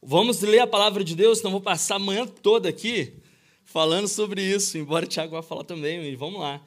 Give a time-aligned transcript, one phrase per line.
[0.00, 3.20] Vamos ler a palavra de Deus, então vou passar a manhã toda aqui
[3.64, 6.64] falando sobre isso, embora o Tiago vá falar também, vamos lá.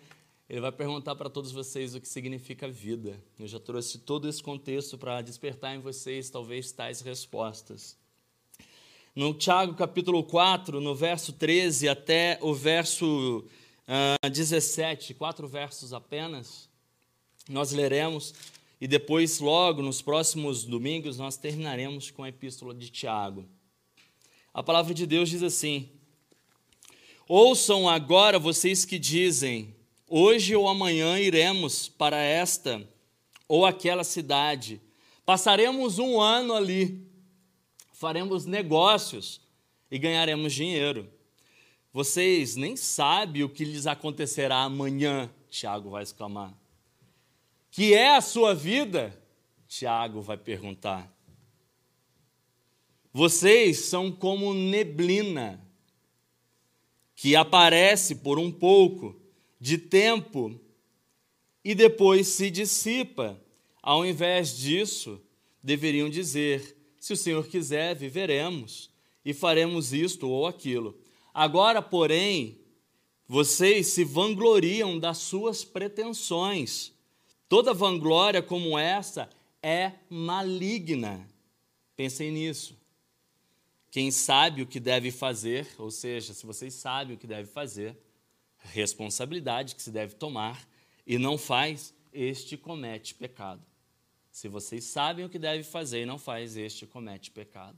[0.50, 3.18] Ele vai perguntar para todos vocês o que significa vida.
[3.40, 7.98] Eu já trouxe todo esse contexto para despertar em vocês talvez tais respostas.
[9.16, 13.46] No Tiago capítulo 4, no verso 13 até o verso
[13.88, 16.70] uh, 17, quatro versos apenas,
[17.50, 18.34] nós leremos
[18.82, 23.46] e depois, logo nos próximos domingos, nós terminaremos com a epístola de Tiago.
[24.52, 25.88] A palavra de Deus diz assim:
[27.28, 29.76] Ouçam agora vocês que dizem:
[30.08, 32.84] Hoje ou amanhã iremos para esta
[33.48, 34.82] ou aquela cidade,
[35.24, 37.08] passaremos um ano ali,
[37.94, 39.40] faremos negócios
[39.92, 41.08] e ganharemos dinheiro.
[41.94, 46.61] Vocês nem sabem o que lhes acontecerá amanhã, Tiago vai exclamar
[47.72, 49.18] que é a sua vida?
[49.68, 51.10] Tiago vai perguntar.
[53.14, 55.66] Vocês são como neblina
[57.16, 59.20] que aparece por um pouco
[59.60, 60.60] de tempo
[61.64, 63.42] e depois se dissipa.
[63.82, 65.22] Ao invés disso,
[65.64, 68.90] deveriam dizer: se o Senhor quiser, viveremos
[69.24, 71.00] e faremos isto ou aquilo.
[71.34, 72.60] Agora, porém,
[73.28, 76.94] vocês se vangloriam das suas pretensões.
[77.52, 79.30] Toda vanglória como essa
[79.62, 81.28] é maligna.
[81.98, 82.80] Pensem nisso.
[83.90, 87.98] Quem sabe o que deve fazer, ou seja, se vocês sabem o que deve fazer,
[88.58, 90.66] responsabilidade que se deve tomar,
[91.06, 93.62] e não faz, este comete pecado.
[94.32, 97.78] Se vocês sabem o que deve fazer e não faz, este comete pecado.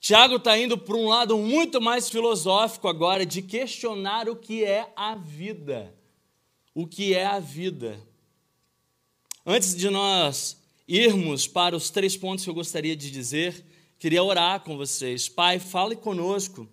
[0.00, 4.90] Tiago está indo para um lado muito mais filosófico agora, de questionar o que é
[4.96, 5.94] a vida.
[6.72, 8.02] O que é a vida?
[9.48, 13.64] Antes de nós irmos para os três pontos que eu gostaria de dizer,
[13.96, 15.28] queria orar com vocês.
[15.28, 16.68] Pai, fale conosco,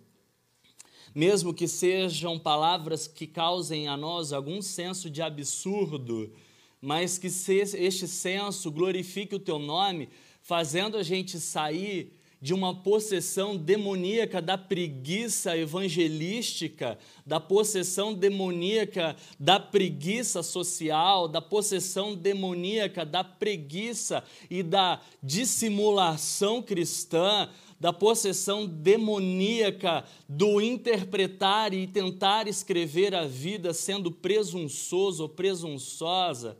[1.13, 6.33] mesmo que sejam palavras que causem a nós algum senso de absurdo,
[6.81, 10.09] mas que este senso glorifique o teu nome,
[10.42, 12.11] fazendo a gente sair
[12.43, 22.14] de uma possessão demoníaca da preguiça evangelística, da possessão demoníaca da preguiça social, da possessão
[22.14, 27.48] demoníaca da preguiça e da dissimulação cristã,
[27.80, 36.58] da possessão demoníaca do interpretar e tentar escrever a vida sendo presunçoso ou presunçosa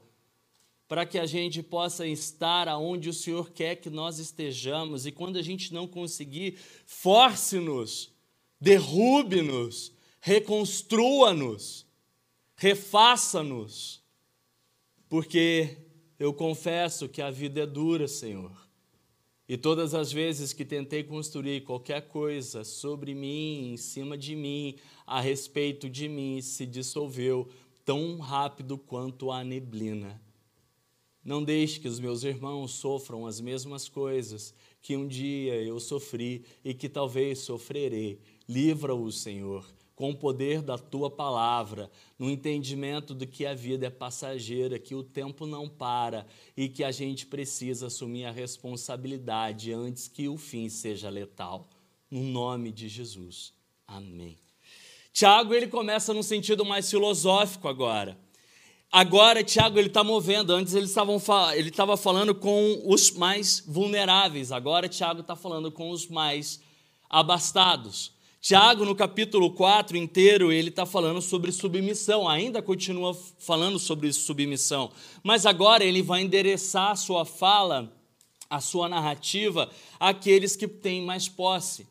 [0.93, 5.07] para que a gente possa estar aonde o Senhor quer que nós estejamos.
[5.07, 8.13] E quando a gente não conseguir, force-nos,
[8.61, 11.83] derrube-nos, reconstrua-nos,
[12.55, 14.03] refaça-nos.
[15.09, 15.79] Porque
[16.19, 18.55] eu confesso que a vida é dura, Senhor.
[19.49, 24.75] E todas as vezes que tentei construir qualquer coisa sobre mim, em cima de mim,
[25.07, 27.49] a respeito de mim, se dissolveu
[27.83, 30.21] tão rápido quanto a neblina.
[31.23, 36.44] Não deixe que os meus irmãos sofram as mesmas coisas que um dia eu sofri
[36.63, 38.19] e que talvez sofrerei.
[38.47, 41.89] Livra-os, Senhor, com o poder da tua palavra,
[42.19, 46.83] no entendimento de que a vida é passageira, que o tempo não para e que
[46.83, 51.69] a gente precisa assumir a responsabilidade antes que o fim seja letal.
[52.12, 53.53] No nome de Jesus.
[53.88, 54.38] Amém.
[55.13, 58.17] Tiago ele começa num sentido mais filosófico agora.
[58.95, 60.53] Agora, Tiago, ele está movendo.
[60.53, 64.51] Antes ele estava falando com os mais vulneráveis.
[64.51, 66.61] Agora, Tiago está falando com os mais
[67.09, 68.13] abastados.
[68.39, 72.29] Tiago, no capítulo 4 inteiro, ele está falando sobre submissão.
[72.29, 74.91] Ainda continua falando sobre submissão.
[75.23, 77.91] Mas agora ele vai endereçar a sua fala,
[78.47, 81.87] a sua narrativa, àqueles que têm mais posse.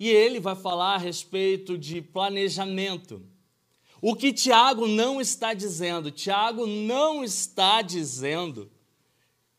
[0.00, 3.30] E ele vai falar a respeito de planejamento.
[4.04, 6.10] O que Tiago não está dizendo?
[6.10, 8.68] Tiago não está dizendo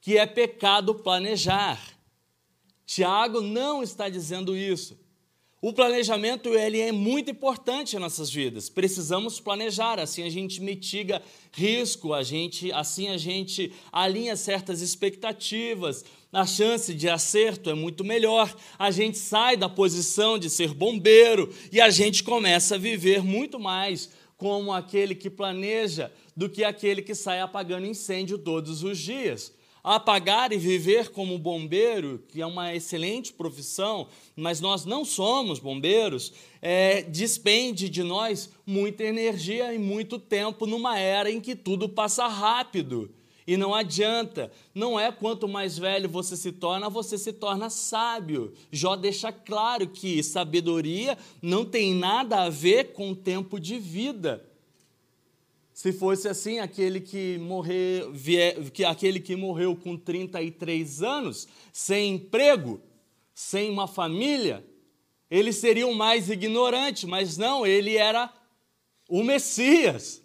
[0.01, 1.81] que é pecado planejar.
[2.85, 4.99] Tiago não está dizendo isso.
[5.61, 8.67] O planejamento ele é muito importante em nossas vidas.
[8.67, 11.21] Precisamos planejar, assim a gente mitiga
[11.53, 16.03] risco, a gente, assim a gente alinha certas expectativas.
[16.33, 18.53] A chance de acerto é muito melhor.
[18.77, 23.57] A gente sai da posição de ser bombeiro e a gente começa a viver muito
[23.57, 29.53] mais como aquele que planeja do que aquele que sai apagando incêndio todos os dias.
[29.83, 36.33] Apagar e viver como bombeiro, que é uma excelente profissão, mas nós não somos bombeiros,
[36.61, 42.27] é, despende de nós muita energia e muito tempo numa era em que tudo passa
[42.27, 43.13] rápido
[43.45, 48.53] E não adianta, não é quanto mais velho você se torna, você se torna sábio.
[48.71, 54.49] Jó deixa claro que sabedoria não tem nada a ver com tempo de vida.
[55.73, 58.05] Se fosse assim, aquele que, morrer,
[58.71, 62.79] que, aquele que morreu com 33 anos, sem emprego,
[63.33, 64.63] sem uma família,
[65.29, 68.31] ele seria o mais ignorante, mas não, ele era
[69.09, 70.22] o Messias.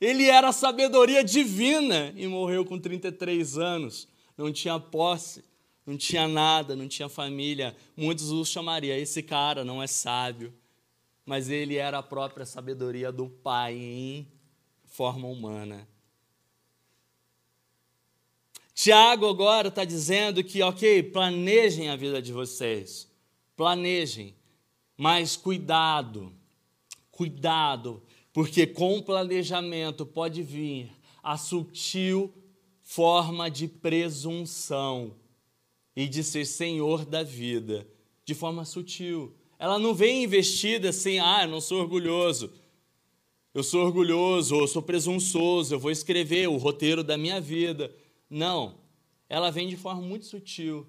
[0.00, 4.08] Ele era sabedoria divina e morreu com 33 anos.
[4.36, 5.44] Não tinha posse,
[5.84, 7.76] não tinha nada, não tinha família.
[7.94, 10.54] Muitos o chamariam, esse cara não é sábio.
[11.26, 14.26] Mas ele era a própria sabedoria do Pai em
[14.86, 15.86] forma humana.
[18.74, 23.06] Tiago agora está dizendo que, ok, planejem a vida de vocês,
[23.54, 24.34] planejem,
[24.96, 26.32] mas cuidado,
[27.10, 30.90] cuidado, porque com planejamento pode vir
[31.22, 32.32] a sutil
[32.82, 35.14] forma de presunção
[35.94, 37.86] e de ser senhor da vida,
[38.24, 39.34] de forma sutil.
[39.58, 42.52] Ela não vem investida assim, ah, eu não sou orgulhoso,
[43.52, 47.94] eu sou orgulhoso, eu sou presunçoso, eu vou escrever o roteiro da minha vida.
[48.28, 48.76] Não,
[49.28, 50.86] ela vem de forma muito sutil.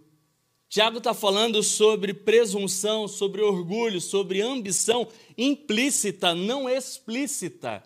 [0.72, 5.06] Tiago está falando sobre presunção, sobre orgulho, sobre ambição
[5.38, 7.84] implícita, não explícita.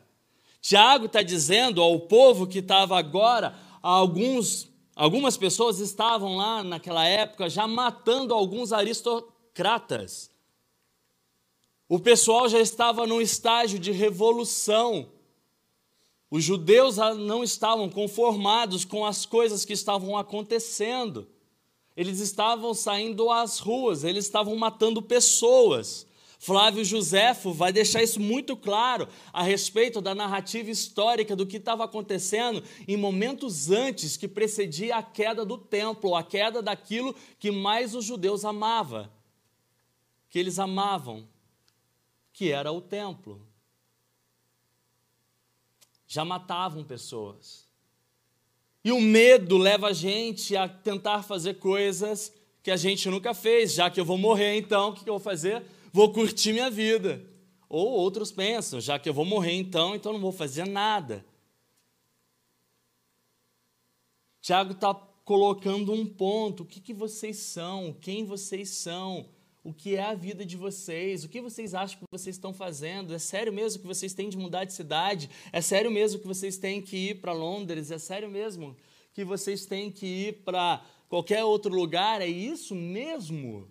[0.61, 7.49] Tiago está dizendo ao povo que estava agora, alguns, algumas pessoas estavam lá naquela época
[7.49, 10.29] já matando alguns aristocratas.
[11.89, 15.09] O pessoal já estava num estágio de revolução.
[16.29, 21.27] Os judeus não estavam conformados com as coisas que estavam acontecendo.
[21.95, 26.05] Eles estavam saindo às ruas, eles estavam matando pessoas.
[26.37, 31.85] Flávio Joséfo vai deixar isso muito claro a respeito da narrativa histórica do que estava
[31.85, 37.95] acontecendo em momentos antes que precedia a queda do templo, a queda daquilo que mais
[37.95, 39.09] os judeus amavam,
[40.29, 41.27] que eles amavam,
[42.33, 43.41] que era o templo.
[46.07, 47.64] Já matavam pessoas.
[48.85, 53.73] E o medo leva a gente a tentar fazer coisas que a gente nunca fez.
[53.73, 55.63] Já que eu vou morrer, então, o que eu vou fazer?
[55.91, 57.25] Vou curtir minha vida.
[57.67, 61.25] Ou outros pensam, já que eu vou morrer, então, então não vou fazer nada.
[64.39, 69.25] Tiago está colocando um ponto: o que, que vocês são, quem vocês são,
[69.65, 73.15] o que é a vida de vocês, o que vocês acham que vocês estão fazendo,
[73.15, 76.55] é sério mesmo que vocês têm de mudar de cidade, é sério mesmo que vocês
[76.55, 78.77] têm que ir para Londres, é sério mesmo
[79.11, 83.67] que vocês têm que ir para qualquer outro lugar, é isso mesmo?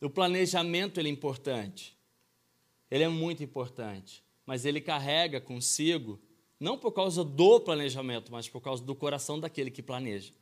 [0.00, 1.96] O planejamento ele é importante,
[2.90, 6.20] ele é muito importante, mas ele carrega consigo,
[6.58, 10.32] não por causa do planejamento, mas por causa do coração daquele que planeja.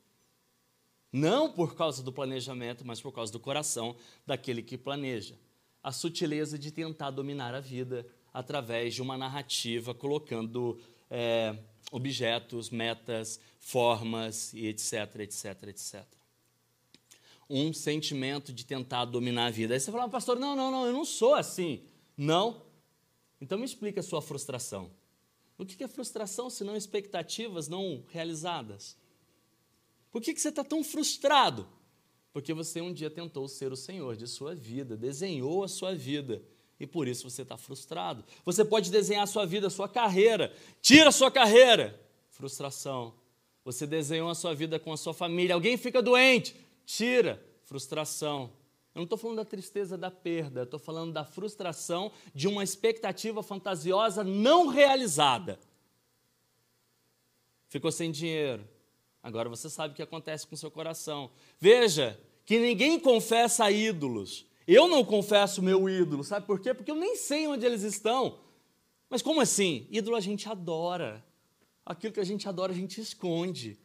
[1.12, 3.96] Não por causa do planejamento, mas por causa do coração
[4.26, 5.34] daquele que planeja.
[5.82, 10.78] A sutileza de tentar dominar a vida através de uma narrativa, colocando
[11.10, 11.56] é,
[11.90, 16.04] objetos, metas, formas e etc, etc, etc.
[17.48, 19.74] Um sentimento de tentar dominar a vida.
[19.74, 21.82] Aí você fala, pastor, não, não, não, eu não sou assim.
[22.16, 22.62] Não?
[23.40, 24.90] Então me explica a sua frustração.
[25.58, 28.96] O que é frustração se não expectativas não realizadas?
[30.10, 31.68] Por que, que você está tão frustrado?
[32.32, 36.42] Porque você um dia tentou ser o Senhor de sua vida, desenhou a sua vida
[36.78, 38.24] e por isso você está frustrado.
[38.44, 42.00] Você pode desenhar a sua vida, a sua carreira, tira a sua carreira,
[42.30, 43.14] frustração.
[43.64, 48.50] Você desenhou a sua vida com a sua família, alguém fica doente, tira, frustração.
[48.94, 53.42] Eu não estou falando da tristeza da perda, estou falando da frustração de uma expectativa
[53.42, 55.60] fantasiosa não realizada.
[57.68, 58.66] Ficou sem dinheiro,
[59.22, 61.30] Agora você sabe o que acontece com seu coração.
[61.58, 64.46] Veja que ninguém confessa ídolos.
[64.66, 66.72] Eu não confesso meu ídolo, sabe por quê?
[66.72, 68.38] Porque eu nem sei onde eles estão.
[69.08, 69.86] Mas como assim?
[69.90, 71.24] Ídolo a gente adora.
[71.84, 73.78] Aquilo que a gente adora a gente esconde.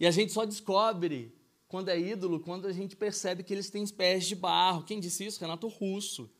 [0.00, 1.32] E a gente só descobre
[1.68, 4.84] quando é ídolo quando a gente percebe que eles têm pés de barro.
[4.84, 5.40] Quem disse isso?
[5.40, 6.30] Renato Russo.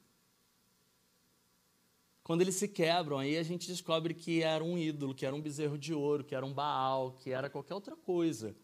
[2.29, 5.41] Quando eles se quebram, aí a gente descobre que era um ídolo, que era um
[5.41, 8.55] bezerro de ouro, que era um Baal, que era qualquer outra coisa.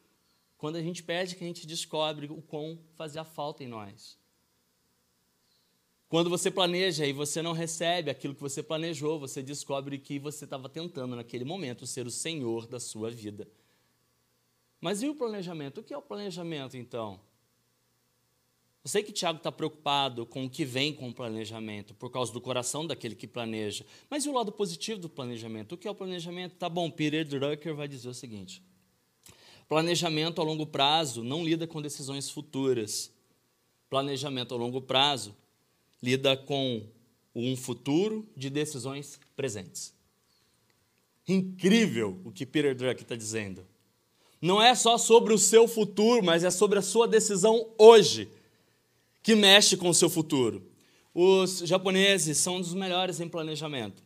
[0.59, 4.19] Quando a gente perde, que a gente descobre o quão fazia falta em nós.
[6.11, 10.45] Quando você planeja e você não recebe aquilo que você planejou, você descobre que você
[10.45, 13.49] estava tentando naquele momento ser o senhor da sua vida.
[14.79, 15.81] Mas e o planejamento?
[15.81, 17.19] O que é o planejamento então?
[18.85, 22.31] Eu sei que Tiago está preocupado com o que vem com o planejamento, por causa
[22.31, 23.87] do coração daquele que planeja.
[24.11, 25.73] Mas e o lado positivo do planejamento?
[25.73, 26.57] O que é o planejamento?
[26.57, 28.63] Tá bom, Peter Drucker vai dizer o seguinte:
[29.71, 33.11] planejamento a longo prazo não lida com decisões futuras.
[33.89, 35.35] Planejamento a longo prazo
[36.03, 36.87] lida com
[37.35, 39.95] um futuro de decisões presentes.
[41.27, 43.67] Incrível o que Peter Drucker está dizendo.
[44.43, 48.29] Não é só sobre o seu futuro, mas é sobre a sua decisão hoje
[49.25, 50.71] que mexe com o seu futuro.
[51.15, 54.05] Os japoneses são um dos melhores em planejamento.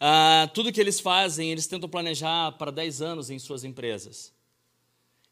[0.00, 4.32] Ah, tudo que eles fazem, eles tentam planejar para 10 anos em suas empresas.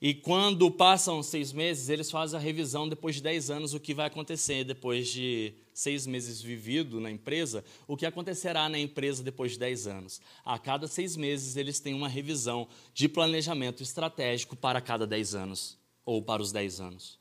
[0.01, 3.95] E quando passam seis meses, eles fazem a revisão depois de 10 anos, o que
[3.95, 9.53] vai acontecer depois de seis meses vivido na empresa, o que acontecerá na empresa depois
[9.53, 10.21] de 10 anos.
[10.45, 15.79] A cada seis meses, eles têm uma revisão de planejamento estratégico para cada 10 anos,
[16.05, 17.18] ou para os 10 anos.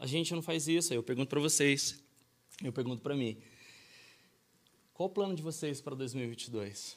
[0.00, 0.94] A gente não faz isso.
[0.94, 2.02] Aí eu pergunto para vocês,
[2.64, 3.36] eu pergunto para mim:
[4.94, 6.96] qual o plano de vocês para 2022?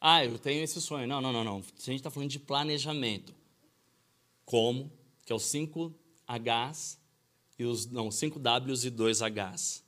[0.00, 1.06] Ah, eu tenho esse sonho.
[1.06, 1.58] Não, não, não, não.
[1.58, 3.34] A gente está falando de planejamento.
[4.46, 4.90] Como?
[5.26, 5.94] Que é os 5
[6.26, 6.98] Hs
[7.58, 7.84] e os.
[7.84, 9.84] Não, 5 Ws e 2 Hs.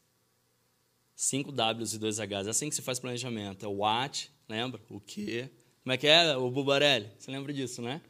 [1.16, 2.46] 5 Ws e 2 Hs.
[2.46, 3.64] É assim que se faz planejamento.
[3.64, 4.82] É o what, lembra?
[4.90, 5.48] O que.
[5.82, 7.10] Como é que é, o Bubarelli?
[7.18, 8.02] Você lembra disso, né?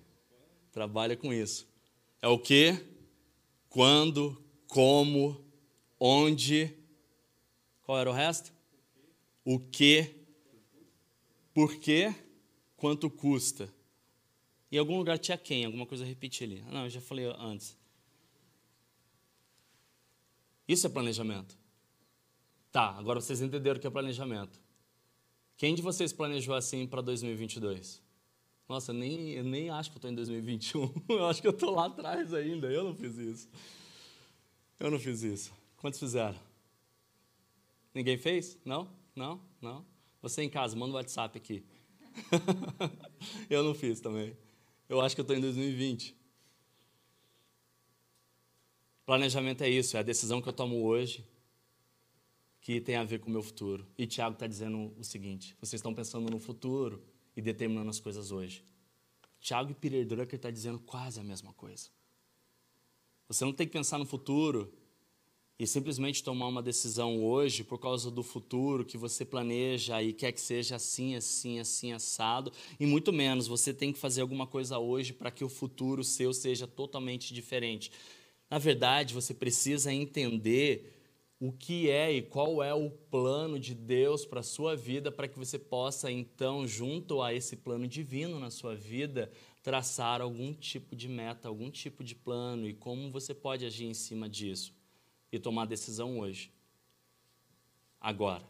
[0.73, 1.69] Trabalha com isso.
[2.21, 2.92] É o que,
[3.73, 4.39] quando,
[4.69, 5.43] como,
[5.99, 6.77] onde.
[7.81, 8.53] Qual era o resto?
[9.43, 10.15] O que,
[11.55, 12.15] por quê,
[12.77, 13.73] quanto custa.
[14.71, 16.63] Em algum lugar tinha quem, alguma coisa repetir ali.
[16.71, 17.75] Não, eu já falei antes.
[20.69, 21.59] Isso é planejamento.
[22.71, 24.61] Tá, agora vocês entenderam o que é planejamento.
[25.57, 28.02] Quem de vocês planejou assim para 2022?
[28.73, 30.91] Nossa, nem, eu nem acho que eu estou em 2021.
[31.07, 32.69] Eu acho que eu estou lá atrás ainda.
[32.69, 33.47] Eu não fiz isso.
[34.81, 35.53] Eu não fiz isso.
[35.77, 36.41] Quantos fizeram?
[37.93, 38.57] Ninguém fez?
[38.65, 38.89] Não?
[39.15, 39.43] Não?
[39.61, 39.85] Não?
[40.23, 41.67] Você em casa, manda um WhatsApp aqui.
[43.51, 44.35] eu não fiz também.
[44.89, 46.17] Eu acho que eu estou em 2020.
[49.05, 51.29] Planejamento é isso, é a decisão que eu tomo hoje
[52.63, 53.87] que tem a ver com o meu futuro.
[53.99, 58.31] E Tiago está dizendo o seguinte: vocês estão pensando no futuro, e determinando as coisas
[58.31, 58.65] hoje.
[59.41, 61.89] Tiago e Peter Drucker está dizendo quase a mesma coisa.
[63.29, 64.73] Você não tem que pensar no futuro
[65.59, 70.33] e simplesmente tomar uma decisão hoje por causa do futuro que você planeja e quer
[70.33, 74.79] que seja assim, assim, assim, assado, e muito menos você tem que fazer alguma coisa
[74.79, 77.93] hoje para que o futuro seu seja totalmente diferente.
[78.51, 81.02] Na verdade, você precisa entender
[81.45, 85.27] o que é e qual é o plano de Deus para a sua vida, para
[85.27, 89.29] que você possa, então, junto a esse plano divino na sua vida,
[89.61, 93.93] traçar algum tipo de meta, algum tipo de plano e como você pode agir em
[93.93, 94.73] cima disso
[95.33, 96.53] e tomar decisão hoje,
[98.01, 98.49] agora.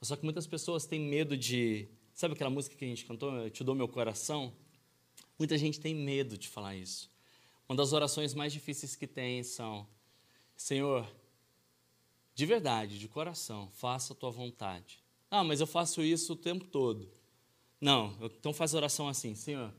[0.00, 1.88] Só que muitas pessoas têm medo de.
[2.14, 4.54] Sabe aquela música que a gente cantou, Eu te dou meu coração?
[5.36, 7.10] Muita gente tem medo de falar isso.
[7.68, 9.84] Uma das orações mais difíceis que tem são:
[10.56, 11.04] Senhor,
[12.36, 15.02] de verdade, de coração, faça a tua vontade.
[15.30, 17.10] Ah, mas eu faço isso o tempo todo.
[17.80, 19.72] Não, então faz oração assim, Senhor.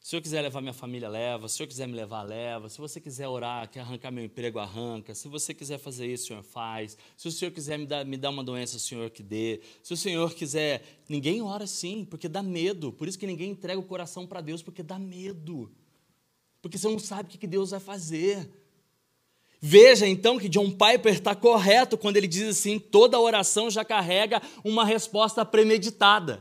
[0.00, 1.48] Se Senhor quiser levar minha família, leva.
[1.48, 2.70] Se Senhor quiser me levar, leva.
[2.70, 5.14] Se você quiser orar, quer arrancar meu emprego, arranca.
[5.14, 6.96] Se você quiser fazer isso, o Senhor faz.
[7.14, 9.60] Se o Senhor quiser me dar, me dar uma doença, o Senhor que dê.
[9.82, 11.02] Se o Senhor quiser.
[11.10, 12.90] Ninguém ora assim, porque dá medo.
[12.90, 15.70] Por isso que ninguém entrega o coração para Deus, porque dá medo.
[16.62, 18.48] Porque você não sabe o que Deus vai fazer.
[19.68, 24.40] Veja então que John Piper está correto quando ele diz assim: toda oração já carrega
[24.62, 26.40] uma resposta premeditada.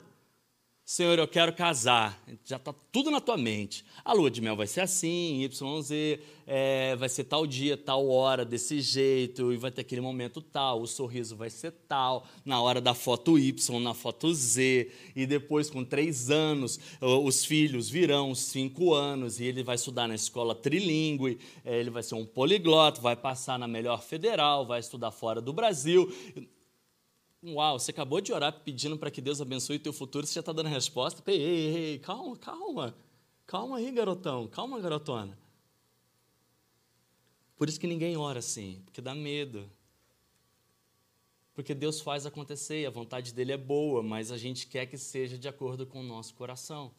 [0.88, 2.24] Senhor, eu quero casar.
[2.44, 3.84] Já está tudo na tua mente.
[4.04, 8.46] A lua de mel vai ser assim, YZ, é, vai ser tal dia, tal hora,
[8.46, 12.80] desse jeito, e vai ter aquele momento tal, o sorriso vai ser tal, na hora
[12.80, 18.94] da foto Y, na foto Z, e depois, com três anos, os filhos virão cinco
[18.94, 23.16] anos, e ele vai estudar na escola trilingue, é, ele vai ser um poliglota, vai
[23.16, 26.14] passar na melhor federal, vai estudar fora do Brasil.
[27.48, 30.40] Uau, você acabou de orar pedindo para que Deus abençoe o teu futuro, você já
[30.40, 31.22] está dando a resposta?
[31.30, 32.98] Ei, ei, ei, calma, calma.
[33.46, 34.48] Calma aí, garotão.
[34.48, 35.38] Calma, garotona.
[37.56, 39.70] Por isso que ninguém ora assim, porque dá medo.
[41.54, 44.98] Porque Deus faz acontecer e a vontade dele é boa, mas a gente quer que
[44.98, 46.92] seja de acordo com o nosso coração.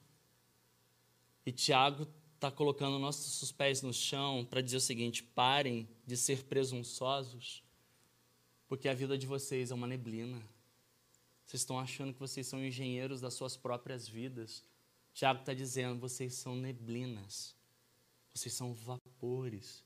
[1.45, 6.45] E Tiago está colocando nossos pés no chão para dizer o seguinte: parem de ser
[6.45, 7.66] presunçosos
[8.69, 10.43] porque a vida de vocês é uma neblina.
[11.47, 14.65] Vocês estão achando que vocês são engenheiros das suas próprias vidas.
[15.15, 17.55] Tiago está dizendo: vocês são neblinas.
[18.35, 19.85] Vocês são vapores.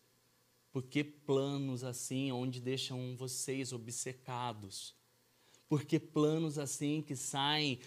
[0.73, 4.95] Por que planos assim, onde deixam vocês obcecados?
[5.69, 7.79] Por que planos assim que saem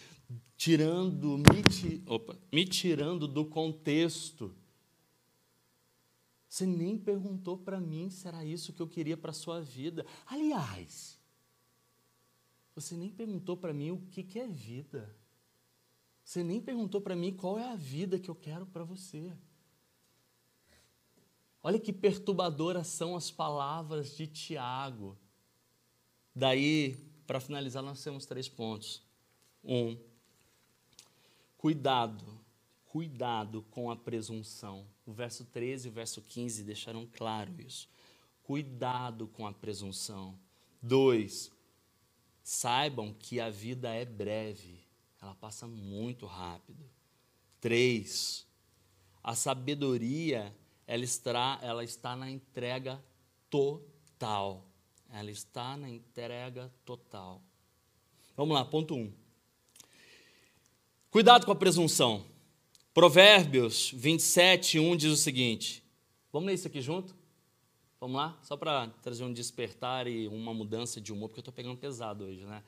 [0.55, 4.55] tirando, me, opa, me tirando do contexto?
[6.53, 10.05] Você nem perguntou para mim se era isso que eu queria para sua vida.
[10.23, 11.19] Aliás,
[12.75, 15.17] você nem perguntou para mim o que, que é vida.
[16.23, 19.35] Você nem perguntou para mim qual é a vida que eu quero para você.
[21.63, 25.17] Olha que perturbadoras são as palavras de Tiago.
[26.35, 26.95] Daí,
[27.25, 29.01] para finalizar, nós temos três pontos.
[29.63, 29.97] Um,
[31.57, 32.42] cuidado,
[32.93, 34.85] cuidado com a presunção.
[35.03, 37.89] O verso 13 e o verso 15 deixaram claro isso.
[38.43, 40.37] Cuidado com a presunção.
[40.79, 41.51] Dois,
[42.43, 44.83] saibam que a vida é breve
[45.19, 46.87] ela passa muito rápido.
[47.59, 48.45] Três,
[49.23, 53.03] a sabedoria, ela está, ela está na entrega
[53.49, 54.67] total.
[55.09, 57.41] Ela está na entrega total.
[58.37, 59.11] Vamos lá, ponto um.
[61.09, 62.32] Cuidado com a presunção.
[62.93, 65.83] Provérbios 27, 1 diz o seguinte.
[66.31, 67.15] Vamos ler isso aqui junto?
[67.99, 68.37] Vamos lá?
[68.43, 72.25] Só para trazer um despertar e uma mudança de humor, porque eu estou pegando pesado
[72.25, 72.61] hoje, né?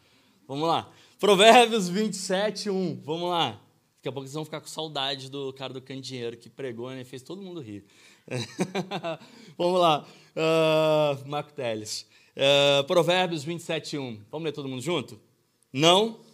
[0.48, 0.91] Vamos lá.
[1.20, 3.01] Provérbios 27, 1.
[3.03, 3.51] Vamos lá.
[3.98, 7.01] Daqui a pouco vocês vão ficar com saudade do cara do candeeiro que pregou né,
[7.01, 7.86] e fez todo mundo rir.
[9.55, 10.08] Vamos lá.
[10.36, 12.08] Uh, Marco Teles.
[12.36, 14.22] Uh, Provérbios 27, 1.
[14.32, 15.22] Vamos ler todo mundo junto?
[15.72, 16.25] Não.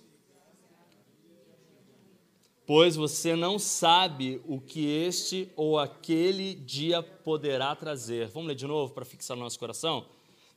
[2.74, 8.30] Pois você não sabe o que este ou aquele dia poderá trazer.
[8.30, 10.06] Vamos ler de novo para fixar no nosso coração?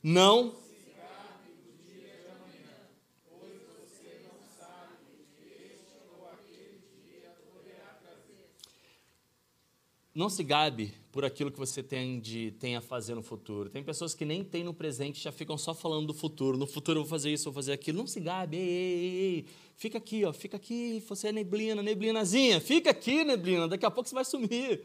[0.01, 0.55] Não
[10.15, 13.69] não se gabe por aquilo que você tem, de, tem a fazer no futuro.
[13.69, 16.57] Tem pessoas que nem têm no presente, já ficam só falando do futuro.
[16.57, 17.97] No futuro eu vou fazer isso, vou fazer aquilo.
[17.97, 19.45] Não se gabe, ei, ei, ei,
[19.75, 24.09] fica aqui, ó, fica aqui, você é neblina, neblinazinha, fica aqui, neblina, daqui a pouco
[24.09, 24.81] você vai sumir.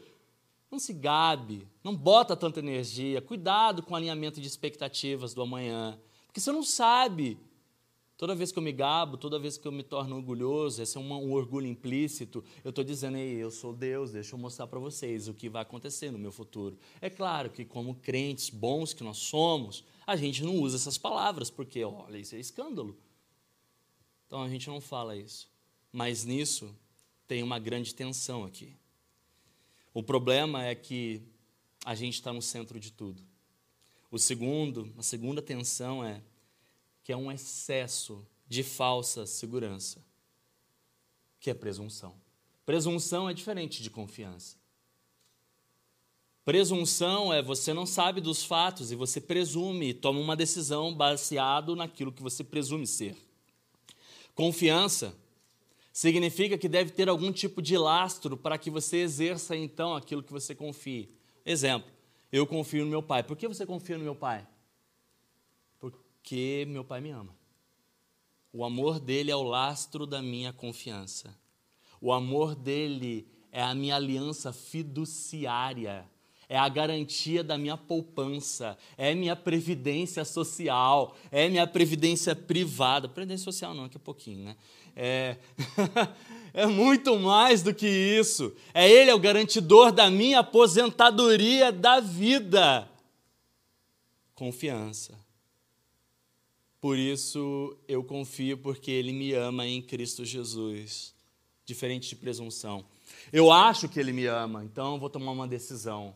[0.69, 5.99] Não se gabe, não bota tanta energia, cuidado com o alinhamento de expectativas do amanhã,
[6.27, 7.37] porque você não sabe
[8.21, 10.99] Toda vez que eu me gabo, toda vez que eu me torno orgulhoso, esse é
[10.99, 14.77] um, um orgulho implícito, eu estou dizendo, Ei, eu sou Deus, deixa eu mostrar para
[14.77, 16.77] vocês o que vai acontecer no meu futuro.
[17.01, 21.49] É claro que, como crentes bons que nós somos, a gente não usa essas palavras,
[21.49, 22.95] porque, olha, isso é escândalo.
[24.31, 25.49] Então a gente não fala isso.
[25.91, 26.73] Mas nisso
[27.27, 28.73] tem uma grande tensão aqui.
[29.93, 31.21] O problema é que
[31.83, 33.21] a gente está no centro de tudo.
[34.09, 36.23] O segundo, a segunda tensão é
[37.03, 40.01] que é um excesso de falsa segurança,
[41.37, 42.15] que é presunção.
[42.65, 44.55] Presunção é diferente de confiança.
[46.45, 52.13] Presunção é você não sabe dos fatos e você presume, toma uma decisão baseado naquilo
[52.13, 53.17] que você presume ser.
[54.35, 55.15] Confiança
[55.91, 60.31] significa que deve ter algum tipo de lastro para que você exerça então aquilo que
[60.31, 61.13] você confie.
[61.45, 61.91] Exemplo,
[62.31, 63.23] eu confio no meu pai.
[63.23, 64.47] Por que você confia no meu pai?
[66.23, 67.35] que meu pai me ama.
[68.53, 71.35] O amor dele é o lastro da minha confiança.
[71.99, 76.09] O amor dele é a minha aliança fiduciária,
[76.51, 83.07] é a garantia da minha poupança, é minha previdência social, é minha previdência privada.
[83.07, 84.57] Previdência social não, daqui a pouquinho, né?
[84.93, 85.37] É,
[86.53, 88.53] é muito mais do que isso.
[88.73, 92.85] É Ele é o garantidor da minha aposentadoria da vida.
[94.35, 95.17] Confiança.
[96.81, 101.15] Por isso eu confio, porque Ele me ama em Cristo Jesus.
[101.63, 102.83] Diferente de presunção.
[103.31, 106.13] Eu acho que Ele me ama, então vou tomar uma decisão.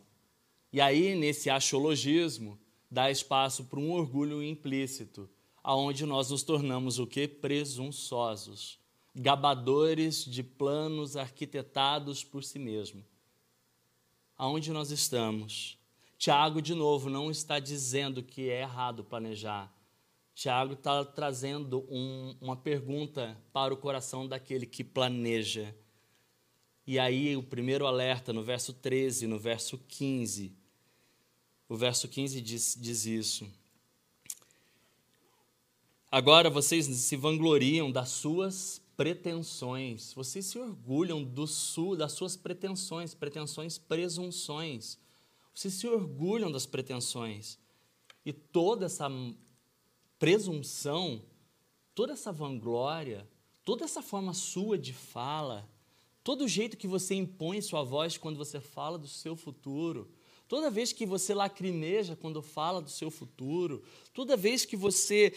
[0.76, 2.60] E aí, nesse axiologismo,
[2.92, 5.30] dá espaço para um orgulho implícito,
[5.64, 7.30] aonde nós nos tornamos o que?
[7.30, 8.78] Presunçosos,
[9.16, 13.06] gabadores de planos arquitetados por si mesmo.
[14.38, 15.80] Aonde nós estamos?
[16.18, 19.74] Tiago, de novo, não está dizendo que é errado planejar,
[20.34, 25.74] Tiago está trazendo um, uma pergunta para o coração daquele que planeja.
[26.86, 30.64] E aí, o primeiro alerta, no verso 13, no verso 15.
[31.67, 33.47] O verso 15 diz, diz isso.
[36.12, 43.13] Agora vocês se vangloriam das suas pretensões, vocês se orgulham do su, das suas pretensões,
[43.13, 44.97] pretensões, presunções.
[45.54, 47.58] Vocês se orgulham das pretensões.
[48.25, 49.10] E toda essa
[50.19, 51.21] presunção,
[51.93, 53.28] toda essa vanglória,
[53.63, 55.67] toda essa forma sua de fala,
[56.23, 60.10] todo jeito que você impõe sua voz quando você fala do seu futuro,
[60.47, 65.34] toda vez que você lacrimeja quando fala do seu futuro, toda vez que você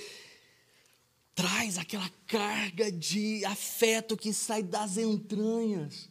[1.35, 6.11] traz aquela carga de afeto que sai das entranhas,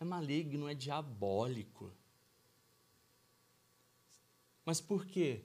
[0.00, 1.92] é maligno, é diabólico.
[4.64, 5.42] Mas por quê?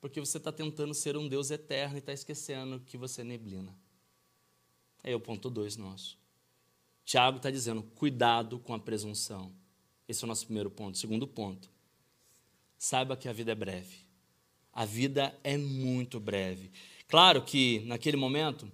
[0.00, 3.76] Porque você está tentando ser um Deus eterno e está esquecendo que você é neblina.
[5.02, 6.18] É o ponto 2 nosso.
[7.04, 9.52] Tiago está dizendo: cuidado com a presunção.
[10.08, 10.96] Esse é o nosso primeiro ponto.
[10.96, 11.70] Segundo ponto,
[12.80, 13.94] saiba que a vida é breve.
[14.72, 16.70] A vida é muito breve.
[17.06, 18.66] Claro que naquele momento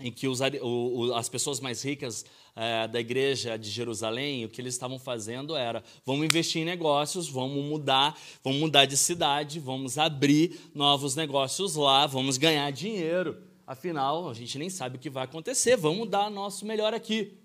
[0.00, 2.24] em que os, o, as pessoas mais ricas
[2.56, 7.28] é, da igreja de Jerusalém, o que eles estavam fazendo era: vamos investir em negócios,
[7.28, 13.36] vamos mudar, vamos mudar de cidade, vamos abrir novos negócios lá, vamos ganhar dinheiro.
[13.66, 17.43] Afinal, a gente nem sabe o que vai acontecer, vamos dar nosso melhor aqui.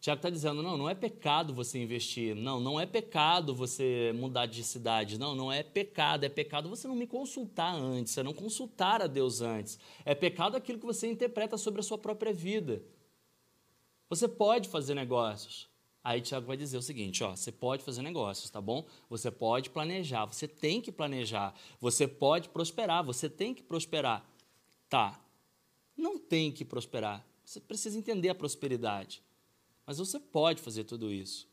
[0.00, 4.46] Tiago está dizendo: não, não é pecado você investir, não, não é pecado você mudar
[4.46, 8.32] de cidade, não, não é pecado, é pecado você não me consultar antes, é não
[8.32, 12.82] consultar a Deus antes, é pecado aquilo que você interpreta sobre a sua própria vida.
[14.08, 15.68] Você pode fazer negócios.
[16.02, 18.86] Aí Tiago vai dizer o seguinte: ó, você pode fazer negócios, tá bom?
[19.10, 24.24] Você pode planejar, você tem que planejar, você pode prosperar, você tem que prosperar.
[24.88, 25.20] Tá,
[25.94, 29.22] não tem que prosperar, você precisa entender a prosperidade.
[29.88, 31.48] Mas você pode fazer tudo isso.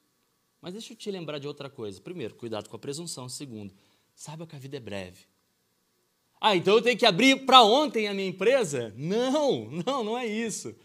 [0.59, 2.01] Mas deixa eu te lembrar de outra coisa.
[2.01, 3.29] Primeiro, cuidado com a presunção.
[3.29, 3.73] Segundo,
[4.13, 5.19] saiba que a vida é breve.
[6.41, 8.93] Ah, então eu tenho que abrir para ontem a minha empresa?
[8.97, 10.75] Não, não, não é isso.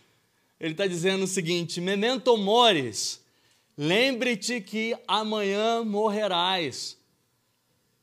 [0.60, 3.20] Ele está dizendo o seguinte: memento mores,
[3.76, 6.96] lembre-te que amanhã morrerás.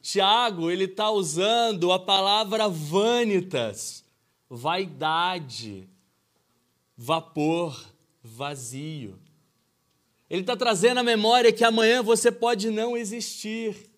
[0.02, 4.04] Tiago, ele está usando a palavra vanitas,
[4.50, 5.88] vaidade,
[6.98, 7.82] vapor,
[8.22, 9.18] vazio.
[10.30, 13.90] Ele está trazendo a memória que amanhã você pode não existir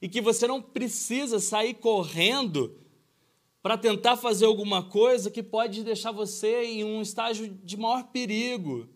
[0.00, 2.78] e que você não precisa sair correndo
[3.62, 8.88] para tentar fazer alguma coisa que pode deixar você em um estágio de maior perigo.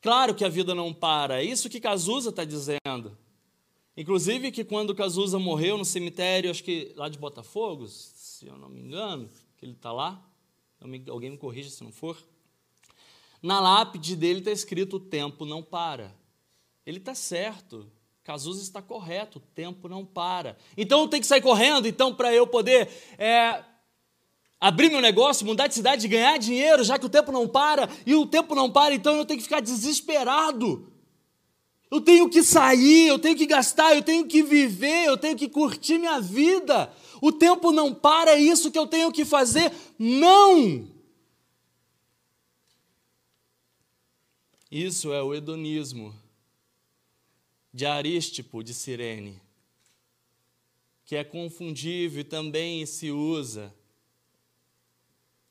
[0.00, 3.18] Claro que a vida não para, é isso que Cazuza está dizendo.
[3.96, 8.68] Inclusive que quando Cazuza morreu no cemitério, acho que lá de Botafogo, se eu não
[8.68, 10.22] me engano, que ele está lá,
[11.08, 12.16] alguém me corrija se não for,
[13.44, 16.14] na lápide dele está escrito: o tempo não para.
[16.86, 17.86] Ele está certo.
[18.24, 20.56] Cazuza está correto, o tempo não para.
[20.78, 23.62] Então tenho que sair correndo, então, para eu poder é,
[24.58, 28.14] abrir meu negócio, mudar de cidade, ganhar dinheiro, já que o tempo não para, e
[28.14, 30.90] o tempo não para, então eu tenho que ficar desesperado.
[31.90, 35.50] Eu tenho que sair, eu tenho que gastar, eu tenho que viver, eu tenho que
[35.50, 36.90] curtir minha vida.
[37.20, 39.70] O tempo não para, é isso que eu tenho que fazer.
[39.98, 40.93] Não!
[44.76, 46.12] Isso é o hedonismo
[47.72, 49.40] de Arístipo de Cirene,
[51.04, 53.72] que é confundível e também se usa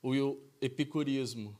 [0.02, 1.58] o epicurismo,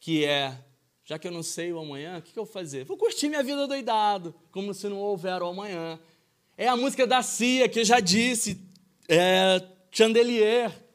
[0.00, 0.64] que é,
[1.04, 2.86] já que eu não sei o amanhã, o que, eu vou fazer?
[2.86, 6.00] Vou curtir minha vida doidado, como se não houver o amanhã.
[6.56, 8.58] É a música da Cia, que eu já disse,
[9.06, 10.87] é, Chandelier.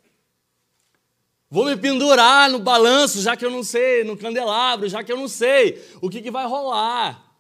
[1.54, 5.18] Vou me pendurar no balanço, já que eu não sei, no candelabro, já que eu
[5.18, 7.38] não sei o que, que vai rolar.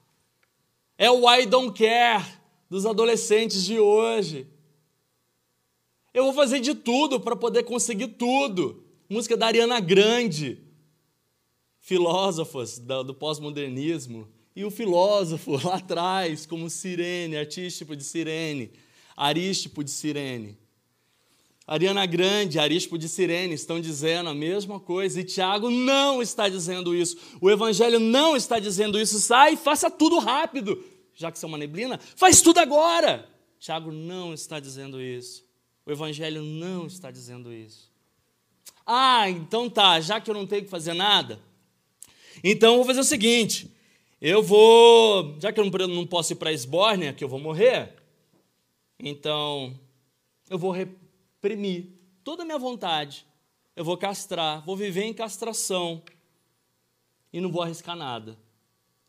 [0.96, 2.24] É o I don't care
[2.70, 4.46] dos adolescentes de hoje.
[6.14, 8.86] Eu vou fazer de tudo para poder conseguir tudo.
[9.10, 10.62] Música da Ariana Grande,
[11.80, 14.28] filósofos do pós-modernismo.
[14.56, 18.74] E o filósofo lá atrás, como Sirene, artístico de Sirene,
[19.18, 20.63] Arístipo de Sirene.
[21.66, 26.94] Ariana Grande, Arispo de Sirene estão dizendo a mesma coisa e Tiago não está dizendo
[26.94, 27.18] isso.
[27.40, 29.20] O Evangelho não está dizendo isso.
[29.20, 30.84] Sai, faça tudo rápido.
[31.16, 33.30] Já que você é uma neblina, faz tudo agora.
[33.60, 35.46] Tiago não está dizendo isso.
[35.86, 37.92] O Evangelho não está dizendo isso.
[38.86, 41.40] Ah, então tá, já que eu não tenho que fazer nada,
[42.44, 43.72] então eu vou fazer o seguinte:
[44.22, 47.94] eu vou, já que eu não posso ir para a Esbórnia, que eu vou morrer,
[49.00, 49.78] então
[50.50, 50.74] eu vou
[51.44, 51.90] reprimir
[52.24, 53.26] toda a minha vontade.
[53.76, 56.02] Eu vou castrar, vou viver em castração
[57.34, 58.38] e não vou arriscar nada.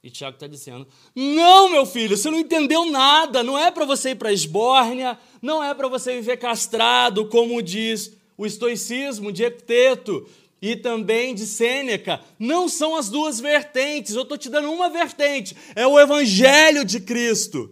[0.02, 3.42] E Tiago está dizendo: Não, meu filho, você não entendeu nada.
[3.44, 7.62] Não é para você ir para a esbórnia, não é para você viver castrado, como
[7.62, 10.28] diz o estoicismo de Epteto
[10.60, 12.20] e também de Sêneca.
[12.38, 14.14] Não são as duas vertentes.
[14.14, 17.70] Eu estou te dando uma vertente: é o Evangelho de Cristo.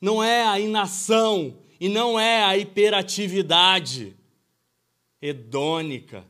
[0.00, 4.14] Não é a inação, e não é a hiperatividade
[5.20, 6.24] hedônica.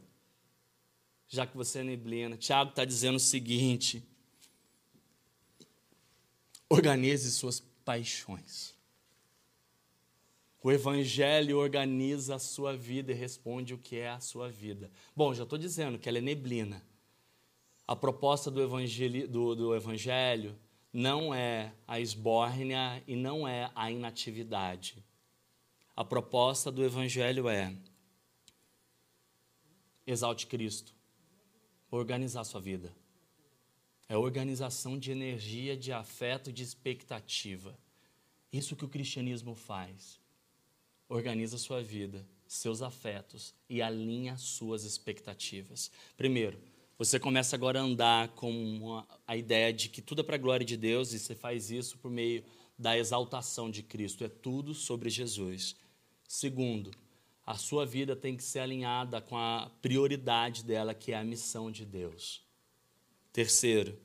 [1.29, 2.37] já que você é neblina.
[2.37, 4.03] Tiago está dizendo o seguinte:
[6.69, 8.75] organize suas paixões.
[10.63, 14.91] O Evangelho organiza a sua vida e responde o que é a sua vida.
[15.17, 16.85] Bom, já estou dizendo que ela é neblina.
[17.87, 20.57] A proposta do evangelho, do, do evangelho
[20.93, 25.03] não é a esbórnia e não é a inatividade.
[26.01, 27.77] A proposta do Evangelho é
[30.07, 30.95] exalte Cristo,
[31.91, 32.91] organizar sua vida.
[34.09, 37.79] É organização de energia, de afeto, de expectativa.
[38.51, 40.19] Isso que o cristianismo faz.
[41.07, 45.91] Organiza sua vida, seus afetos e alinha suas expectativas.
[46.17, 46.59] Primeiro,
[46.97, 50.65] você começa agora a andar com a ideia de que tudo é para a glória
[50.65, 52.43] de Deus e você faz isso por meio
[52.79, 54.25] da exaltação de Cristo.
[54.25, 55.77] É tudo sobre Jesus.
[56.33, 56.93] Segundo,
[57.45, 61.73] a sua vida tem que ser alinhada com a prioridade dela, que é a missão
[61.73, 62.41] de Deus.
[63.33, 63.99] Terceiro,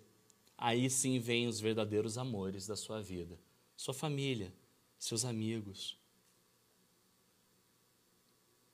[0.58, 3.40] aí sim vêm os verdadeiros amores da sua vida.
[3.78, 4.52] Sua família,
[4.98, 6.00] seus amigos,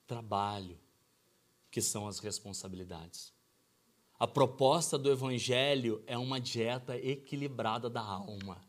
[0.06, 0.78] trabalho,
[1.70, 3.34] que são as responsabilidades.
[4.18, 8.64] A proposta do Evangelho é uma dieta equilibrada da alma.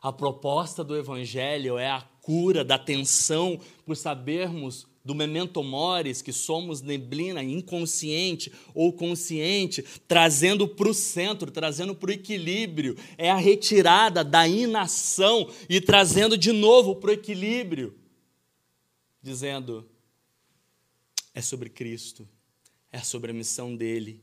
[0.00, 6.34] A proposta do Evangelho é a cura da tensão por sabermos do memento mores, que
[6.34, 12.94] somos neblina inconsciente ou consciente, trazendo para o centro, trazendo para o equilíbrio.
[13.16, 17.96] É a retirada da inação e trazendo de novo para o equilíbrio.
[19.22, 19.88] Dizendo:
[21.34, 22.28] é sobre Cristo,
[22.92, 24.22] é sobre a missão dele,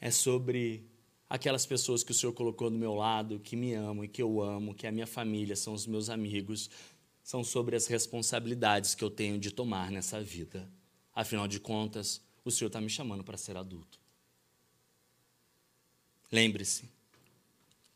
[0.00, 0.89] é sobre
[1.30, 4.42] aquelas pessoas que o Senhor colocou do meu lado, que me amam e que eu
[4.42, 6.68] amo, que é a minha família, são os meus amigos,
[7.22, 10.68] são sobre as responsabilidades que eu tenho de tomar nessa vida.
[11.14, 14.00] Afinal de contas, o Senhor está me chamando para ser adulto.
[16.32, 16.90] Lembre-se,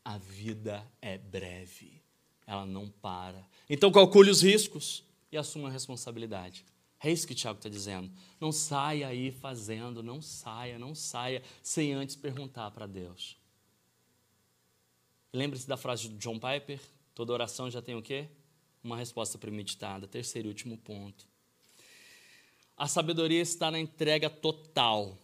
[0.03, 2.01] a vida é breve,
[2.47, 3.45] ela não para.
[3.69, 6.65] Então calcule os riscos e assuma a responsabilidade.
[7.01, 8.11] É isso que o Tiago está dizendo.
[8.39, 13.37] Não saia aí fazendo, não saia, não saia, sem antes perguntar para Deus.
[15.31, 16.79] Lembre-se da frase de John Piper:
[17.13, 18.27] toda oração já tem o quê?
[18.83, 20.07] Uma resposta premeditada.
[20.07, 21.27] Terceiro e último ponto.
[22.77, 25.17] A sabedoria está na entrega total.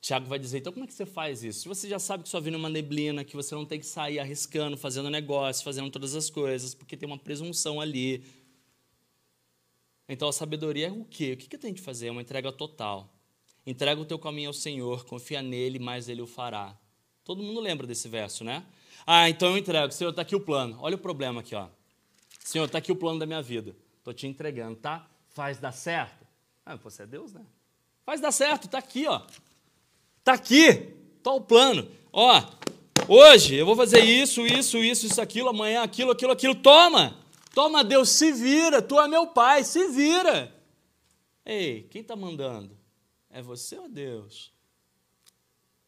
[0.00, 1.60] Tiago vai dizer, então como é que você faz isso?
[1.60, 3.86] Se você já sabe que sua vida é uma neblina, que você não tem que
[3.86, 8.24] sair arriscando, fazendo negócio, fazendo todas as coisas, porque tem uma presunção ali,
[10.12, 11.32] então a sabedoria é o quê?
[11.32, 12.08] O que, que tem de fazer?
[12.08, 13.10] É uma entrega total.
[13.66, 16.76] Entrega o teu caminho ao Senhor, confia nele, mas ele o fará.
[17.24, 18.62] Todo mundo lembra desse verso, né?
[19.06, 19.90] Ah, então eu entrego.
[19.90, 20.76] Senhor, está aqui o plano.
[20.80, 21.68] Olha o problema aqui, ó.
[22.44, 23.74] Senhor, está aqui o plano da minha vida.
[23.98, 25.08] Estou te entregando, tá?
[25.30, 26.26] Faz dar certo.
[26.66, 27.40] Ah, você é Deus, né?
[28.04, 29.22] Faz dar certo, está aqui, ó.
[30.18, 30.92] Está aqui.
[31.16, 31.88] Está o plano.
[32.12, 32.42] Ó,
[33.08, 36.54] hoje eu vou fazer isso, isso, isso, isso, aquilo, amanhã aquilo, aquilo, aquilo.
[36.54, 37.21] Toma!
[37.54, 40.54] Toma, Deus, se vira, tu é meu pai, se vira.
[41.44, 42.76] Ei, quem está mandando?
[43.28, 44.52] É você ou Deus?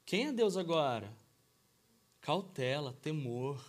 [0.05, 1.11] Quem é Deus agora?
[2.21, 3.65] Cautela, temor.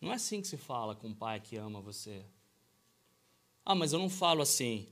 [0.00, 2.24] Não é assim que se fala com um pai que ama você.
[3.64, 4.88] Ah, mas eu não falo assim.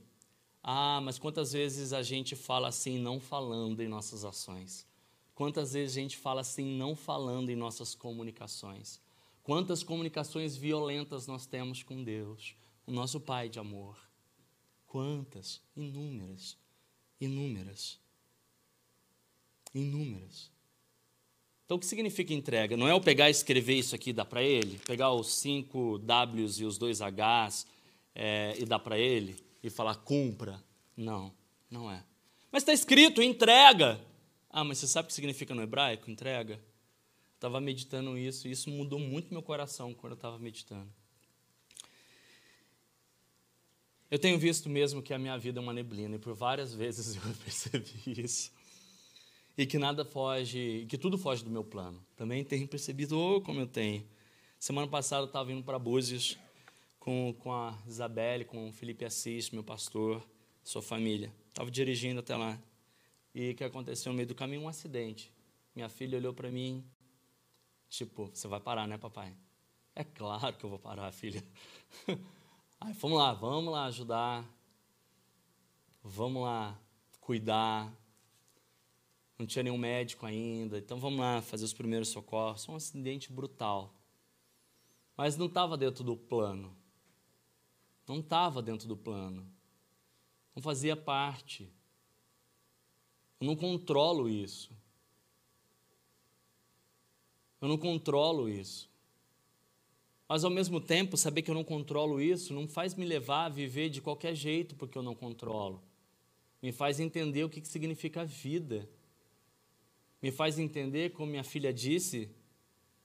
[0.63, 4.87] Ah, mas quantas vezes a gente fala assim não falando em nossas ações?
[5.35, 9.02] Quantas vezes a gente fala assim não falando em nossas comunicações?
[9.43, 12.55] Quantas comunicações violentas nós temos com Deus,
[12.87, 13.97] o nosso Pai de amor.
[14.87, 15.61] Quantas?
[15.75, 16.57] Inúmeras.
[17.19, 17.99] Inúmeras.
[19.75, 20.49] Inúmeras.
[21.65, 22.77] Então, o que significa entrega?
[22.77, 24.79] Não é eu pegar e escrever isso aqui e dar para ele?
[24.85, 27.65] Pegar os cinco Ws e os dois Hs
[28.15, 30.63] é, e dar para ele e falar cumpra?
[30.95, 31.33] Não,
[31.69, 32.03] não é.
[32.51, 33.99] Mas está escrito entrega.
[34.49, 36.61] Ah, mas você sabe o que significa no hebraico entrega?
[37.43, 40.89] Estava meditando isso, e isso mudou muito meu coração quando eu estava meditando.
[44.09, 47.17] Eu tenho visto mesmo que a minha vida é uma neblina, e por várias vezes
[47.17, 48.49] eu percebi isso.
[49.57, 52.01] E que nada foge, que tudo foge do meu plano.
[52.15, 54.07] Também tenho percebido, oh, como eu tenho.
[54.57, 56.37] Semana passada eu estava indo para Búzios
[56.97, 60.25] com, com a Isabelle, com o Felipe Assis, meu pastor,
[60.63, 61.33] sua família.
[61.49, 62.57] Estava dirigindo até lá.
[63.35, 64.61] E o que aconteceu no meio do caminho?
[64.61, 65.29] Um acidente.
[65.75, 66.83] Minha filha olhou para mim,
[67.93, 69.37] Tipo, você vai parar, né, papai?
[69.93, 71.45] É claro que eu vou parar, filha.
[72.81, 74.43] Aí, vamos lá, vamos lá ajudar.
[76.03, 76.75] Vamos lá
[77.21, 77.95] cuidar.
[79.37, 82.67] Não tinha nenhum médico ainda, então vamos lá fazer os primeiros socorros.
[82.67, 83.93] Um acidente brutal.
[85.15, 86.75] Mas não estava dentro do plano.
[88.07, 89.47] Não estava dentro do plano.
[90.55, 91.71] Não fazia parte.
[93.39, 94.75] Eu não controlo isso.
[97.63, 98.89] Eu não controlo isso.
[100.27, 103.49] Mas ao mesmo tempo, saber que eu não controlo isso não faz me levar a
[103.49, 105.81] viver de qualquer jeito porque eu não controlo.
[106.61, 108.85] Me faz entender o que significa vida.
[110.21, 112.29] Me faz entender, como minha filha disse,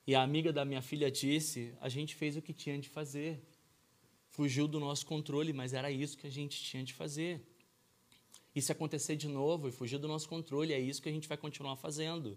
[0.04, 3.40] e a amiga da minha filha disse, a gente fez o que tinha de fazer.
[4.26, 7.40] Fugiu do nosso controle, mas era isso que a gente tinha de fazer.
[8.56, 11.28] E se acontecer de novo e fugir do nosso controle, é isso que a gente
[11.28, 12.36] vai continuar fazendo.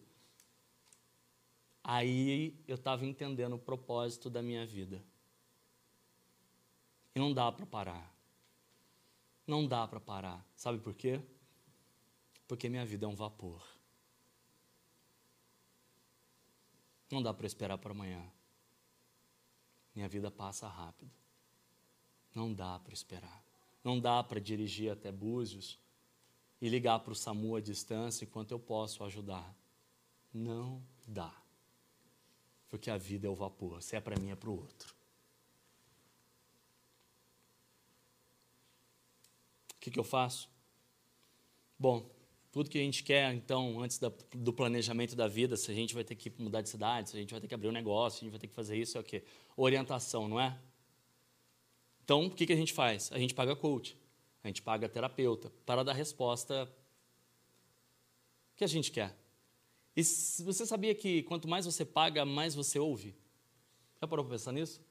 [1.83, 5.03] Aí eu estava entendendo o propósito da minha vida.
[7.15, 8.15] E não dá para parar.
[9.45, 10.45] Não dá para parar.
[10.55, 11.19] Sabe por quê?
[12.47, 13.65] Porque minha vida é um vapor.
[17.11, 18.31] Não dá para esperar para amanhã.
[19.93, 21.11] Minha vida passa rápido.
[22.33, 23.43] Não dá para esperar.
[23.83, 25.79] Não dá para dirigir até Búzios
[26.61, 29.53] e ligar para o SAMU à distância enquanto eu posso ajudar.
[30.33, 31.40] Não dá.
[32.71, 33.83] Porque a vida é o vapor.
[33.83, 34.95] Se é para mim, é para o outro.
[39.75, 40.49] O que, que eu faço?
[41.77, 42.09] Bom,
[42.51, 45.93] tudo que a gente quer, então, antes da, do planejamento da vida, se a gente
[45.93, 48.19] vai ter que mudar de cidade, se a gente vai ter que abrir um negócio,
[48.19, 49.23] se a gente vai ter que fazer isso, é o quê?
[49.57, 50.57] Orientação, não é?
[52.03, 53.11] Então, o que, que a gente faz?
[53.11, 53.97] A gente paga coach,
[54.43, 56.71] a gente paga terapeuta para dar resposta
[58.55, 59.20] que a gente quer.
[59.95, 63.15] E você sabia que quanto mais você paga, mais você ouve?
[63.99, 64.81] Já parou para pensar nisso?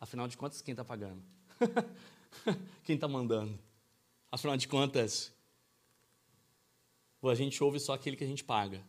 [0.00, 1.22] Afinal de contas, quem está pagando?
[2.84, 3.58] quem está mandando?
[4.30, 5.32] Afinal de contas,
[7.22, 8.84] a gente ouve só aquele que a gente paga.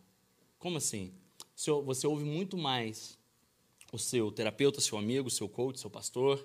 [0.58, 1.12] Como assim?
[1.54, 3.18] Você ouve muito mais
[3.92, 6.44] o seu terapeuta, seu amigo, seu coach, seu pastor,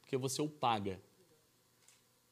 [0.00, 1.00] porque você o paga,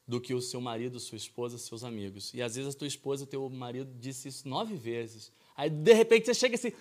[0.07, 2.33] do que o seu marido, sua esposa, seus amigos.
[2.33, 5.33] E às vezes a tua esposa, o teu marido disse isso nove vezes.
[5.57, 6.73] Aí de repente você chega assim,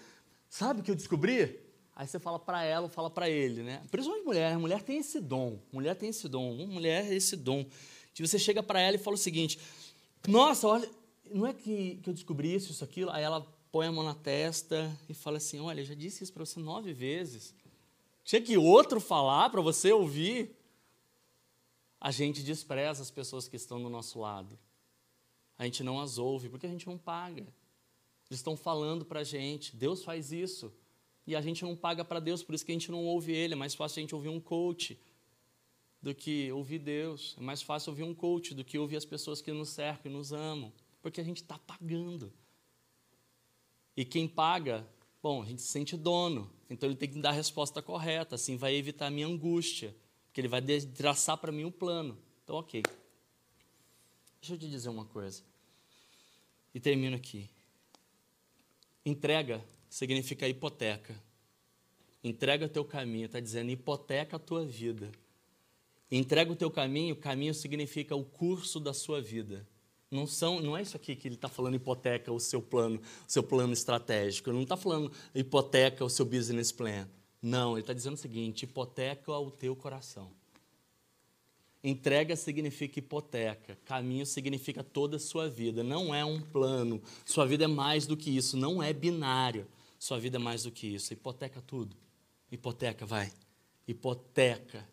[0.49, 1.59] sabe o que eu descobri?
[1.95, 3.81] Aí você fala para ela ou fala para ele, né?
[3.89, 7.65] Principalmente mulher, a mulher tem esse dom, mulher tem esse dom, mulher esse dom.
[8.13, 9.59] De você chega para ela e fala o seguinte:
[10.27, 10.89] Nossa, olha,
[11.31, 13.11] não é que, que eu descobri isso, isso, aquilo.
[13.11, 16.45] Aí ela põe a mão na testa e fala assim: Olha, já disse isso para
[16.45, 17.53] você nove vezes.
[18.23, 20.54] Tinha que outro falar para você ouvir.
[22.05, 24.59] A gente despreza as pessoas que estão do nosso lado.
[25.57, 27.41] A gente não as ouve porque a gente não paga.
[28.29, 29.75] Eles estão falando para a gente.
[29.75, 30.71] Deus faz isso.
[31.25, 33.53] E a gente não paga para Deus, por isso que a gente não ouve Ele.
[33.53, 34.99] É mais fácil a gente ouvir um coach
[35.99, 37.35] do que ouvir Deus.
[37.39, 40.13] É mais fácil ouvir um coach do que ouvir as pessoas que nos cercam e
[40.13, 40.71] nos amam.
[41.01, 42.31] Porque a gente está pagando.
[43.97, 44.87] E quem paga
[45.25, 48.57] Bom, a gente se sente dono, então ele tem que dar a resposta correta, assim
[48.57, 49.95] vai evitar a minha angústia,
[50.35, 52.17] porque ele vai traçar para mim um plano.
[52.43, 52.83] Então, ok.
[54.41, 55.41] Deixa eu te dizer uma coisa.
[56.73, 57.49] E termino aqui.
[59.05, 61.15] Entrega significa hipoteca.
[62.21, 65.09] Entrega o teu caminho, está dizendo hipoteca a tua vida.
[66.11, 69.65] Entrega o teu caminho, caminho significa o curso da sua vida.
[70.11, 73.31] Não, são, não é isso aqui que ele está falando hipoteca o seu plano, o
[73.31, 74.49] seu plano estratégico.
[74.49, 77.07] Ele não está falando hipoteca o seu business plan.
[77.45, 80.31] Não, ele está dizendo o seguinte: hipoteca o teu coração.
[81.83, 85.83] Entrega significa hipoteca, caminho significa toda a sua vida.
[85.83, 86.99] Não é um plano.
[87.23, 88.57] Sua vida é mais do que isso.
[88.57, 89.67] Não é binário.
[89.99, 91.13] Sua vida é mais do que isso.
[91.13, 91.95] Hipoteca tudo.
[92.51, 93.31] Hipoteca, vai.
[93.87, 94.83] Hipoteca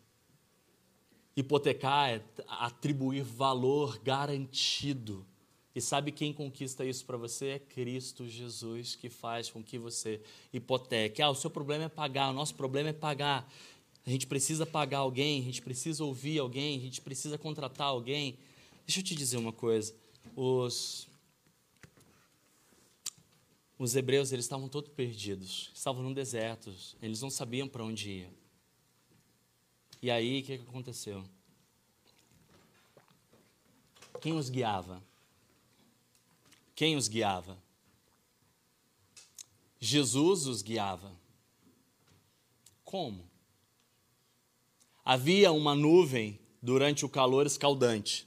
[1.34, 5.26] Hipotecar é atribuir valor garantido.
[5.74, 7.46] E sabe quem conquista isso para você?
[7.46, 10.20] É Cristo Jesus que faz com que você
[10.52, 11.22] hipoteque.
[11.22, 13.50] Ah, o seu problema é pagar, o nosso problema é pagar.
[14.04, 18.36] A gente precisa pagar alguém, a gente precisa ouvir alguém, a gente precisa contratar alguém.
[18.86, 19.94] Deixa eu te dizer uma coisa.
[20.36, 21.08] Os,
[23.78, 28.28] os hebreus eles estavam todos perdidos, estavam no deserto, eles não sabiam para onde ir.
[30.02, 31.24] E aí, o que, que aconteceu?
[34.20, 35.02] Quem os guiava?
[36.82, 37.56] Quem os guiava?
[39.78, 41.12] Jesus os guiava.
[42.82, 43.24] Como?
[45.04, 48.26] Havia uma nuvem durante o calor escaldante.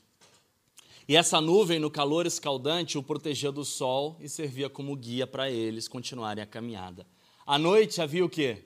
[1.05, 5.51] E essa nuvem, no calor escaldante, o protegia do sol e servia como guia para
[5.51, 7.05] eles continuarem a caminhada.
[7.45, 8.63] À noite havia o quê?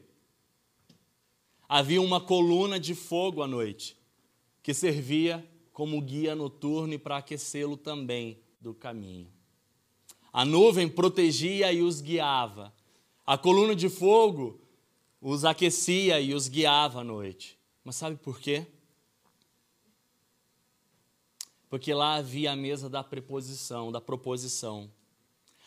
[1.67, 3.97] havia uma coluna de fogo à noite,
[4.61, 9.38] que servia como guia noturno e para aquecê-lo também do caminho.
[10.31, 12.73] A nuvem protegia e os guiava.
[13.25, 14.59] A coluna de fogo
[15.21, 17.57] os aquecia e os guiava à noite.
[17.83, 18.65] Mas sabe por quê?
[21.69, 24.91] Porque lá havia a mesa da preposição, da proposição.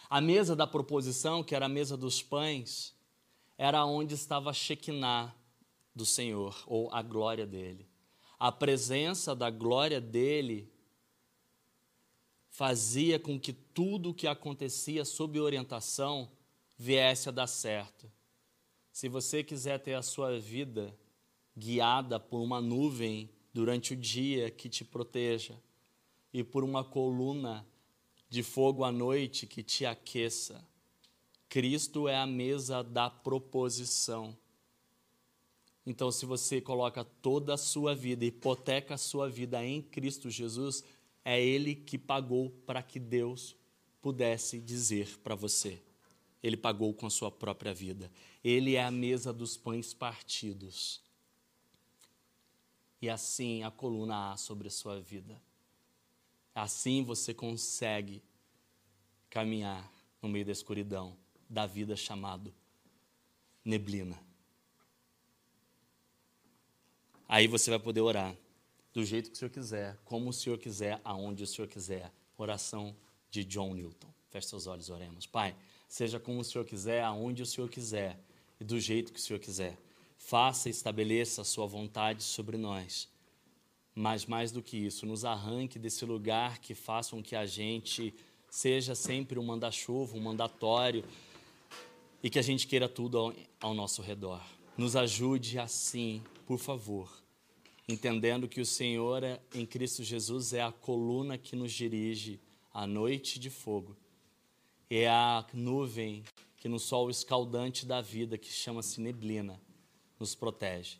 [0.09, 2.95] A mesa da proposição, que era a mesa dos pães,
[3.57, 5.35] era onde estava a Shekinah
[5.95, 7.89] do Senhor, ou a glória dele.
[8.39, 10.72] A presença da glória dele
[12.53, 16.31] fazia com que tudo o que acontecia sob orientação
[16.77, 18.09] viesse a dar certo.
[18.93, 20.95] Se você quiser ter a sua vida
[21.57, 25.59] guiada por uma nuvem durante o dia que te proteja
[26.33, 27.67] e por uma coluna
[28.29, 30.63] de fogo à noite que te aqueça,
[31.49, 34.37] Cristo é a mesa da proposição.
[35.87, 40.85] Então, se você coloca toda a sua vida, hipoteca a sua vida em Cristo Jesus,
[41.25, 43.57] é Ele que pagou para que Deus
[44.01, 45.81] pudesse dizer para você.
[46.43, 48.11] Ele pagou com a sua própria vida.
[48.43, 51.01] Ele é a mesa dos pães partidos.
[53.01, 55.41] E assim a coluna A sobre a sua vida.
[56.55, 58.23] Assim você consegue
[59.31, 61.17] caminhar no meio da escuridão
[61.49, 62.53] da vida chamado
[63.65, 64.19] neblina.
[67.29, 68.37] Aí você vai poder orar
[68.93, 72.13] do jeito que o Senhor quiser, como o Senhor quiser, aonde o Senhor quiser.
[72.37, 72.95] Oração
[73.31, 74.09] de John Newton.
[74.29, 75.27] Feche seus olhos, oremos.
[75.27, 75.55] Pai,
[75.89, 78.19] seja como o Senhor quiser, aonde o Senhor quiser
[78.61, 79.79] e do jeito que o Senhor quiser.
[80.17, 83.09] Faça e estabeleça a sua vontade sobre nós.
[83.95, 88.15] Mas mais do que isso, nos arranque desse lugar que faça com que a gente
[88.49, 91.05] seja sempre um manda-chuva, um mandatório
[92.23, 94.43] e que a gente queira tudo ao, ao nosso redor.
[94.77, 97.22] Nos ajude assim, por favor,
[97.89, 102.41] entendendo que o Senhor é, em Cristo Jesus é a coluna que nos dirige
[102.73, 103.97] à noite de fogo
[104.95, 106.23] é a nuvem
[106.57, 109.61] que no sol escaldante da vida, que chama-se neblina,
[110.19, 110.99] nos protege.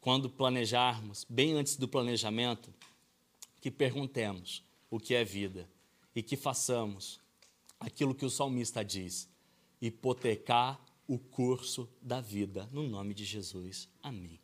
[0.00, 2.74] Quando planejarmos, bem antes do planejamento,
[3.60, 5.68] que perguntemos o que é vida
[6.14, 7.20] e que façamos
[7.78, 9.28] aquilo que o salmista diz:
[9.80, 13.88] hipotecar o curso da vida, no nome de Jesus.
[14.02, 14.40] Amém.